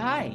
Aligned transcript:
Hi, 0.00 0.34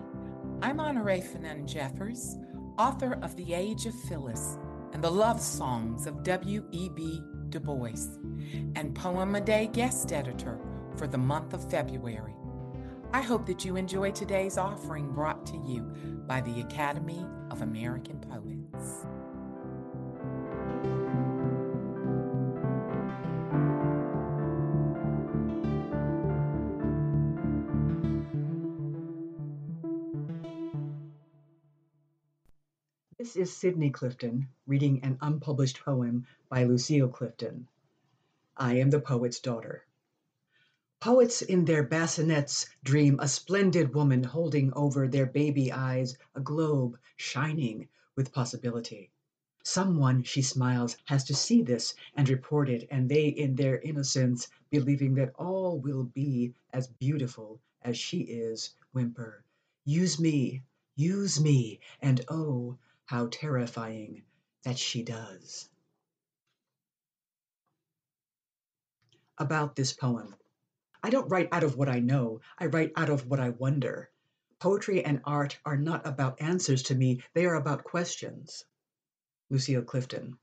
I'm 0.62 0.78
Honorée 0.78 1.24
Fanonne 1.24 1.66
Jeffers, 1.66 2.38
author 2.78 3.18
of 3.23 3.36
The 3.36 3.55
Age 3.55 3.88
of 3.88 3.96
Phillis 4.02 4.60
and 4.94 5.04
the 5.04 5.10
Love 5.10 5.41
Songs 5.41 6.05
of 6.05 6.21
W.E.B. 6.21 7.23
Du 7.50 7.60
Bois, 7.60 8.20
and 8.75 8.93
Poem 8.93 9.34
a 9.34 9.41
Day 9.41 9.68
guest 9.73 10.14
editor 10.14 10.59
for 10.98 11.07
the 11.07 11.18
month 11.18 11.55
of 11.55 11.68
February. 11.68 12.36
I 13.12 13.23
hope 13.23 13.48
that 13.48 13.66
you 13.66 13.75
enjoy 13.75 14.12
today's 14.12 14.59
offering 14.59 15.12
brought 15.12 15.48
to 15.48 15.57
you 15.57 15.82
by 16.27 16.41
the 16.41 16.61
Academy 16.61 17.25
of 17.50 17.63
American 17.63 18.20
Poets. 18.20 19.07
This 33.25 33.35
is 33.38 33.57
Sidney 33.57 33.89
Clifton 33.89 34.49
reading 34.67 35.02
an 35.02 35.17
unpublished 35.20 35.79
poem 35.79 36.27
by 36.47 36.63
Lucille 36.63 37.07
Clifton. 37.07 37.67
I 38.55 38.75
am 38.75 38.91
the 38.91 38.99
poet's 38.99 39.39
daughter. 39.39 39.84
Poets 40.99 41.41
in 41.41 41.65
their 41.65 41.81
bassinets 41.81 42.70
dream 42.84 43.20
a 43.20 43.27
splendid 43.27 43.95
woman 43.95 44.23
holding 44.23 44.71
over 44.73 45.07
their 45.07 45.25
baby 45.25 45.71
eyes 45.71 46.15
a 46.35 46.39
globe 46.39 46.99
shining 47.17 47.88
with 48.15 48.31
possibility. 48.31 49.09
Someone, 49.63 50.21
she 50.21 50.43
smiles, 50.43 50.95
has 51.05 51.23
to 51.23 51.34
see 51.34 51.63
this 51.63 51.95
and 52.15 52.29
report 52.29 52.70
it, 52.70 52.87
and 52.91 53.09
they, 53.09 53.29
in 53.29 53.55
their 53.55 53.79
innocence, 53.79 54.49
believing 54.70 55.15
that 55.15 55.34
all 55.34 55.79
will 55.79 56.03
be 56.03 56.53
as 56.71 56.85
beautiful 56.85 57.59
as 57.81 57.98
she 57.98 58.20
is, 58.20 58.76
whimper, 58.93 59.43
Use 59.84 60.20
me, 60.20 60.62
use 60.95 61.41
me, 61.41 61.79
and 62.04 62.23
oh, 62.27 62.77
how 63.05 63.27
terrifying 63.27 64.23
that 64.63 64.79
she 64.79 65.03
does. 65.03 65.69
About 69.38 69.75
this 69.75 69.94
poem. 69.94 70.35
I 71.03 71.11
don't 71.11 71.29
write 71.29 71.50
out 71.51 71.63
of 71.63 71.78
what 71.78 71.89
I 71.89 72.00
know, 72.00 72.41
I 72.57 72.66
write 72.66 72.94
out 72.95 73.09
of 73.09 73.28
what 73.28 73.39
I 73.39 73.50
wonder. 73.50 74.09
Poetry 74.59 75.06
and 75.06 75.22
art 75.23 75.59
are 75.66 75.78
not 75.78 76.07
about 76.07 76.41
answers 76.41 76.81
to 76.83 76.95
me, 76.95 77.22
they 77.33 77.45
are 77.45 77.56
about 77.56 77.83
questions. 77.83 78.66
Lucille 79.51 79.83
Clifton. 79.83 80.39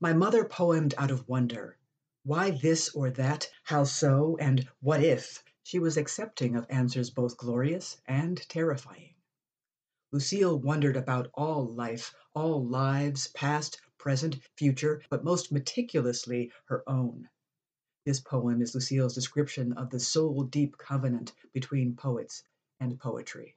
My 0.00 0.12
mother 0.12 0.44
poemed 0.44 0.94
out 0.98 1.12
of 1.12 1.28
wonder. 1.28 1.76
Why 2.24 2.50
this 2.50 2.88
or 2.88 3.10
that, 3.10 3.48
how 3.62 3.84
so, 3.84 4.36
and 4.40 4.68
what 4.80 5.04
if? 5.04 5.44
She 5.62 5.78
was 5.78 5.96
accepting 5.96 6.56
of 6.56 6.66
answers 6.68 7.10
both 7.10 7.36
glorious 7.36 8.00
and 8.06 8.36
terrifying. 8.48 9.11
Lucille 10.14 10.58
wondered 10.60 10.96
about 10.98 11.30
all 11.32 11.72
life, 11.72 12.14
all 12.34 12.66
lives, 12.66 13.28
past, 13.28 13.80
present, 13.96 14.38
future, 14.58 15.00
but 15.08 15.24
most 15.24 15.50
meticulously 15.50 16.52
her 16.66 16.86
own. 16.86 17.26
This 18.04 18.20
poem 18.20 18.60
is 18.60 18.74
Lucille's 18.74 19.14
description 19.14 19.72
of 19.72 19.88
the 19.88 20.00
soul 20.00 20.42
deep 20.44 20.76
covenant 20.76 21.32
between 21.54 21.96
poets 21.96 22.42
and 22.78 23.00
poetry. 23.00 23.56